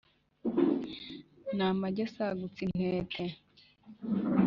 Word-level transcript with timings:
n’amagi 1.55 2.01
asagutse 2.07 2.59
intete, 2.71 3.23